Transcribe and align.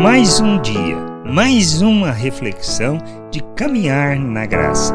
Mais 0.00 0.38
um 0.38 0.62
dia, 0.62 0.96
mais 1.26 1.82
uma 1.82 2.12
reflexão 2.12 2.98
de 3.32 3.42
caminhar 3.56 4.16
na 4.16 4.46
graça. 4.46 4.94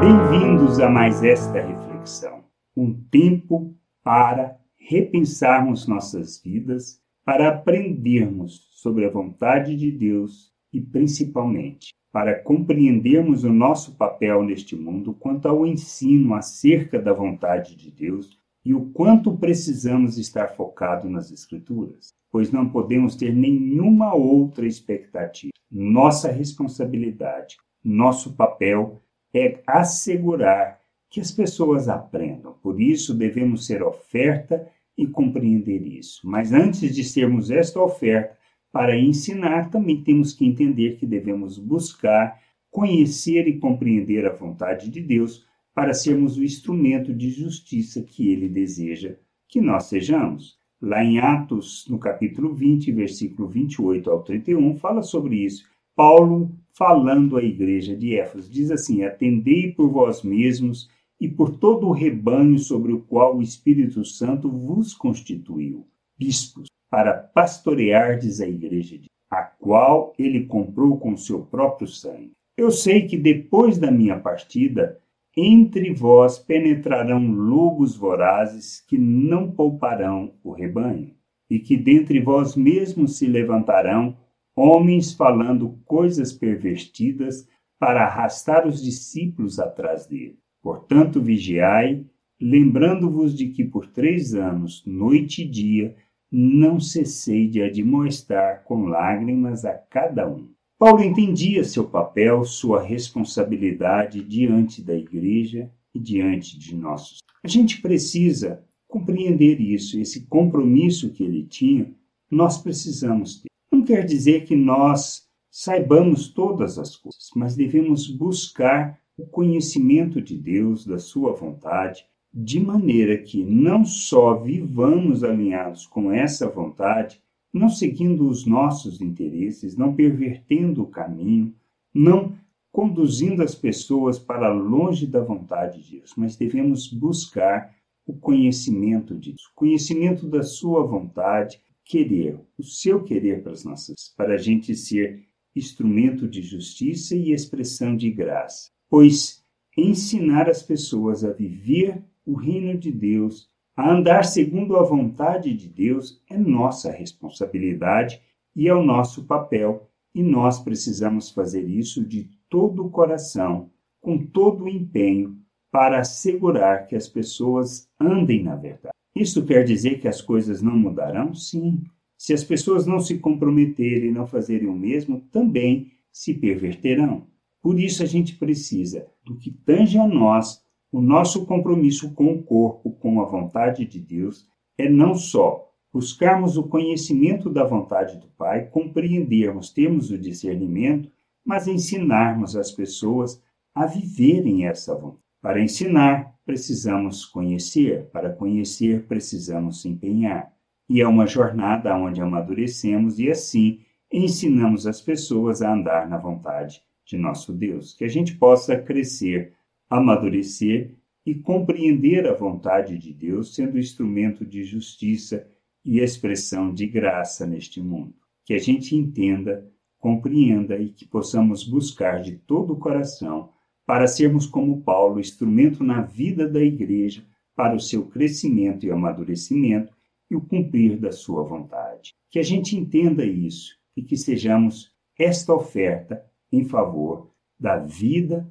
Bem-vindos 0.00 0.80
a 0.80 0.88
mais 0.88 1.22
esta 1.22 1.60
reflexão. 1.60 2.42
Um 2.76 2.92
tempo 2.92 3.76
para 4.02 4.58
repensarmos 4.76 5.86
nossas 5.86 6.42
vidas, 6.42 7.00
para 7.24 7.50
aprendermos 7.50 8.68
sobre 8.72 9.06
a 9.06 9.08
vontade 9.08 9.76
de 9.76 9.92
Deus 9.92 10.52
e, 10.72 10.80
principalmente, 10.80 11.94
para 12.10 12.34
compreendermos 12.42 13.44
o 13.44 13.52
nosso 13.52 13.96
papel 13.96 14.42
neste 14.42 14.74
mundo 14.74 15.14
quanto 15.14 15.46
ao 15.46 15.64
ensino 15.64 16.34
acerca 16.34 16.98
da 16.98 17.12
vontade 17.12 17.76
de 17.76 17.92
Deus 17.92 18.36
e 18.64 18.74
o 18.74 18.86
quanto 18.90 19.36
precisamos 19.36 20.18
estar 20.18 20.48
focados 20.48 21.10
nas 21.10 21.30
Escrituras, 21.30 22.12
pois 22.30 22.50
não 22.50 22.68
podemos 22.68 23.16
ter 23.16 23.34
nenhuma 23.34 24.14
outra 24.14 24.66
expectativa. 24.66 25.52
Nossa 25.70 26.30
responsabilidade, 26.30 27.56
nosso 27.82 28.34
papel 28.34 29.02
é 29.34 29.62
assegurar 29.66 30.80
que 31.10 31.20
as 31.20 31.30
pessoas 31.30 31.88
aprendam. 31.88 32.54
Por 32.62 32.80
isso, 32.80 33.14
devemos 33.14 33.66
ser 33.66 33.82
oferta 33.82 34.66
e 34.96 35.06
compreender 35.06 35.86
isso. 35.86 36.20
Mas 36.24 36.52
antes 36.52 36.94
de 36.94 37.04
sermos 37.04 37.50
esta 37.50 37.80
oferta, 37.80 38.36
para 38.70 38.98
ensinar, 38.98 39.70
também 39.70 40.02
temos 40.02 40.32
que 40.32 40.46
entender 40.46 40.96
que 40.96 41.04
devemos 41.04 41.58
buscar, 41.58 42.40
conhecer 42.70 43.46
e 43.46 43.58
compreender 43.58 44.26
a 44.26 44.34
vontade 44.34 44.88
de 44.88 45.00
Deus 45.00 45.44
para 45.74 45.94
sermos 45.94 46.36
o 46.36 46.44
instrumento 46.44 47.12
de 47.14 47.30
justiça 47.30 48.02
que 48.02 48.30
ele 48.30 48.48
deseja 48.48 49.16
que 49.52 49.60
nós 49.60 49.84
sejamos. 49.84 50.58
Lá 50.80 51.04
em 51.04 51.20
Atos, 51.20 51.86
no 51.88 51.98
capítulo 51.98 52.54
20, 52.54 52.90
versículo 52.90 53.46
28 53.46 54.10
ao 54.10 54.22
31, 54.22 54.78
fala 54.78 55.02
sobre 55.02 55.36
isso. 55.36 55.64
Paulo, 55.94 56.50
falando 56.72 57.36
à 57.36 57.42
igreja 57.42 57.94
de 57.94 58.16
Éfeso, 58.16 58.50
diz 58.50 58.70
assim: 58.70 59.04
Atendei 59.04 59.70
por 59.70 59.90
vós 59.90 60.22
mesmos 60.22 60.90
e 61.20 61.28
por 61.28 61.58
todo 61.58 61.86
o 61.86 61.92
rebanho 61.92 62.58
sobre 62.58 62.92
o 62.92 63.00
qual 63.00 63.36
o 63.36 63.42
Espírito 63.42 64.04
Santo 64.04 64.50
vos 64.50 64.94
constituiu, 64.94 65.86
bispos, 66.18 66.68
para 66.90 67.12
pastoreardes 67.12 68.40
a 68.40 68.48
igreja, 68.48 68.98
de, 68.98 69.08
a 69.30 69.42
qual 69.42 70.14
ele 70.18 70.46
comprou 70.46 70.98
com 70.98 71.16
seu 71.16 71.42
próprio 71.42 71.86
sangue. 71.86 72.32
Eu 72.56 72.70
sei 72.70 73.06
que 73.06 73.16
depois 73.16 73.78
da 73.78 73.90
minha 73.90 74.18
partida, 74.18 74.98
entre 75.36 75.92
vós 75.92 76.38
penetrarão 76.38 77.26
lobos 77.30 77.96
vorazes 77.96 78.80
que 78.86 78.98
não 78.98 79.50
pouparão 79.50 80.34
o 80.42 80.52
rebanho, 80.52 81.14
e 81.50 81.58
que 81.58 81.76
dentre 81.76 82.20
vós 82.20 82.54
mesmos 82.54 83.16
se 83.18 83.26
levantarão 83.26 84.16
homens 84.54 85.12
falando 85.12 85.78
coisas 85.86 86.32
pervertidas 86.32 87.48
para 87.78 88.04
arrastar 88.04 88.66
os 88.66 88.82
discípulos 88.82 89.58
atrás 89.58 90.06
dele. 90.06 90.38
Portanto, 90.62 91.20
vigiai, 91.20 92.06
lembrando-vos 92.40 93.34
de 93.34 93.48
que 93.48 93.64
por 93.64 93.86
três 93.86 94.34
anos, 94.34 94.84
noite 94.86 95.42
e 95.42 95.48
dia, 95.48 95.96
não 96.30 96.78
cessei 96.78 97.48
de 97.48 97.62
admoestar 97.62 98.64
com 98.64 98.84
lágrimas 98.84 99.64
a 99.64 99.74
cada 99.74 100.28
um. 100.28 100.48
Paulo 100.84 101.00
entendia 101.00 101.62
seu 101.62 101.84
papel, 101.84 102.44
sua 102.44 102.82
responsabilidade 102.82 104.20
diante 104.20 104.82
da 104.82 104.96
igreja 104.96 105.70
e 105.94 106.00
diante 106.00 106.58
de 106.58 106.74
nossos. 106.74 107.18
A 107.40 107.46
gente 107.46 107.80
precisa 107.80 108.64
compreender 108.88 109.60
isso, 109.60 110.00
esse 110.00 110.26
compromisso 110.26 111.10
que 111.10 111.22
ele 111.22 111.44
tinha, 111.44 111.94
nós 112.28 112.58
precisamos 112.58 113.40
ter. 113.40 113.48
Não 113.70 113.84
quer 113.84 114.04
dizer 114.04 114.44
que 114.44 114.56
nós 114.56 115.28
saibamos 115.48 116.26
todas 116.26 116.80
as 116.80 116.96
coisas, 116.96 117.30
mas 117.36 117.54
devemos 117.54 118.10
buscar 118.10 118.98
o 119.16 119.24
conhecimento 119.24 120.20
de 120.20 120.36
Deus, 120.36 120.84
da 120.84 120.98
sua 120.98 121.32
vontade, 121.32 122.04
de 122.34 122.58
maneira 122.58 123.16
que 123.16 123.44
não 123.44 123.84
só 123.84 124.34
vivamos 124.34 125.22
alinhados 125.22 125.86
com 125.86 126.10
essa 126.10 126.48
vontade, 126.48 127.22
não 127.52 127.68
seguindo 127.68 128.28
os 128.28 128.46
nossos 128.46 129.00
interesses, 129.00 129.76
não 129.76 129.94
pervertendo 129.94 130.82
o 130.82 130.86
caminho, 130.86 131.54
não 131.94 132.34
conduzindo 132.72 133.42
as 133.42 133.54
pessoas 133.54 134.18
para 134.18 134.52
longe 134.52 135.06
da 135.06 135.20
vontade 135.20 135.82
de 135.82 135.98
Deus, 135.98 136.14
mas 136.16 136.36
devemos 136.36 136.88
buscar 136.88 137.76
o 138.06 138.14
conhecimento 138.14 139.14
disso, 139.16 139.50
o 139.52 139.54
conhecimento 139.54 140.26
da 140.26 140.42
sua 140.42 140.84
vontade, 140.84 141.60
querer, 141.84 142.40
o 142.58 142.62
seu 142.62 143.04
querer 143.04 143.42
para 143.42 143.52
as 143.52 143.64
nossas, 143.64 144.14
para 144.16 144.34
a 144.34 144.38
gente 144.38 144.74
ser 144.74 145.24
instrumento 145.54 146.26
de 146.26 146.40
justiça 146.40 147.14
e 147.14 147.32
expressão 147.32 147.94
de 147.94 148.10
graça. 148.10 148.70
Pois 148.88 149.44
ensinar 149.76 150.48
as 150.48 150.62
pessoas 150.62 151.24
a 151.24 151.32
viver 151.32 152.02
o 152.24 152.34
reino 152.34 152.78
de 152.78 152.90
Deus 152.90 153.50
a 153.76 153.90
andar 153.90 154.24
segundo 154.24 154.76
a 154.76 154.82
vontade 154.82 155.54
de 155.54 155.68
Deus 155.68 156.22
é 156.28 156.36
nossa 156.36 156.90
responsabilidade 156.90 158.20
e 158.54 158.68
é 158.68 158.74
o 158.74 158.84
nosso 158.84 159.24
papel, 159.24 159.88
e 160.14 160.22
nós 160.22 160.58
precisamos 160.58 161.30
fazer 161.30 161.66
isso 161.66 162.04
de 162.04 162.28
todo 162.50 162.84
o 162.84 162.90
coração, 162.90 163.70
com 164.00 164.18
todo 164.18 164.64
o 164.64 164.68
empenho, 164.68 165.38
para 165.70 166.00
assegurar 166.00 166.86
que 166.86 166.94
as 166.94 167.08
pessoas 167.08 167.88
andem 167.98 168.42
na 168.42 168.54
verdade. 168.54 168.94
Isso 169.16 169.44
quer 169.44 169.64
dizer 169.64 170.00
que 170.00 170.08
as 170.08 170.20
coisas 170.20 170.60
não 170.60 170.76
mudarão? 170.76 171.34
Sim. 171.34 171.82
Se 172.16 172.34
as 172.34 172.44
pessoas 172.44 172.86
não 172.86 173.00
se 173.00 173.18
comprometerem 173.18 174.10
e 174.10 174.12
não 174.12 174.26
fazerem 174.26 174.68
o 174.68 174.74
mesmo, 174.74 175.20
também 175.32 175.92
se 176.12 176.34
perverterão. 176.34 177.26
Por 177.62 177.80
isso 177.80 178.02
a 178.02 178.06
gente 178.06 178.36
precisa 178.36 179.06
do 179.24 179.36
que 179.36 179.50
tange 179.50 179.98
a 179.98 180.06
nós 180.06 180.61
o 180.92 181.00
nosso 181.00 181.46
compromisso 181.46 182.12
com 182.12 182.34
o 182.34 182.42
corpo, 182.42 182.92
com 182.92 183.22
a 183.22 183.24
vontade 183.24 183.86
de 183.86 183.98
Deus, 183.98 184.46
é 184.76 184.90
não 184.90 185.14
só 185.14 185.66
buscarmos 185.90 186.58
o 186.58 186.64
conhecimento 186.64 187.48
da 187.48 187.64
vontade 187.64 188.18
do 188.18 188.28
Pai, 188.28 188.66
compreendermos, 188.66 189.70
termos 189.70 190.10
o 190.10 190.18
discernimento, 190.18 191.10
mas 191.44 191.66
ensinarmos 191.66 192.56
as 192.56 192.70
pessoas 192.70 193.42
a 193.74 193.86
viverem 193.86 194.66
essa 194.66 194.94
vontade. 194.94 195.22
Para 195.40 195.60
ensinar, 195.60 196.34
precisamos 196.44 197.24
conhecer, 197.24 198.08
para 198.12 198.30
conhecer, 198.30 199.06
precisamos 199.06 199.82
se 199.82 199.88
empenhar. 199.88 200.52
E 200.88 201.00
é 201.00 201.08
uma 201.08 201.26
jornada 201.26 201.96
onde 201.96 202.20
amadurecemos 202.20 203.18
e 203.18 203.30
assim 203.30 203.80
ensinamos 204.12 204.86
as 204.86 205.00
pessoas 205.00 205.62
a 205.62 205.72
andar 205.72 206.08
na 206.08 206.18
vontade 206.18 206.82
de 207.04 207.16
nosso 207.16 207.52
Deus. 207.52 207.94
Que 207.94 208.04
a 208.04 208.08
gente 208.08 208.36
possa 208.36 208.76
crescer 208.76 209.54
amadurecer 209.92 210.96
e 211.24 211.34
compreender 211.34 212.26
a 212.26 212.32
vontade 212.32 212.96
de 212.96 213.12
Deus, 213.12 213.54
sendo 213.54 213.78
instrumento 213.78 214.42
de 214.42 214.64
justiça 214.64 215.46
e 215.84 216.00
expressão 216.00 216.72
de 216.72 216.86
graça 216.86 217.46
neste 217.46 217.78
mundo. 217.78 218.14
Que 218.46 218.54
a 218.54 218.58
gente 218.58 218.96
entenda, 218.96 219.70
compreenda 219.98 220.78
e 220.78 220.88
que 220.88 221.06
possamos 221.06 221.68
buscar 221.68 222.22
de 222.22 222.36
todo 222.36 222.72
o 222.72 222.78
coração 222.78 223.50
para 223.84 224.06
sermos 224.06 224.46
como 224.46 224.80
Paulo, 224.80 225.20
instrumento 225.20 225.84
na 225.84 226.00
vida 226.00 226.48
da 226.48 226.62
igreja 226.62 227.22
para 227.54 227.76
o 227.76 227.80
seu 227.80 228.06
crescimento 228.06 228.86
e 228.86 228.90
amadurecimento 228.90 229.94
e 230.30 230.34
o 230.34 230.40
cumprir 230.40 230.98
da 230.98 231.12
sua 231.12 231.42
vontade. 231.42 232.14
Que 232.30 232.38
a 232.38 232.42
gente 232.42 232.78
entenda 232.78 233.26
isso 233.26 233.76
e 233.94 234.02
que 234.02 234.16
sejamos 234.16 234.90
esta 235.18 235.52
oferta 235.52 236.24
em 236.50 236.64
favor 236.64 237.30
da 237.60 237.78
vida 237.78 238.50